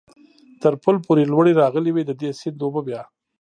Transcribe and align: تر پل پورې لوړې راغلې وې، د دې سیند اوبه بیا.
تر 0.61 0.73
پل 0.83 0.95
پورې 1.05 1.23
لوړې 1.31 1.53
راغلې 1.61 1.91
وې، 1.93 2.03
د 2.05 2.11
دې 2.21 2.29
سیند 2.39 2.59
اوبه 2.65 2.81
بیا. 2.87 3.01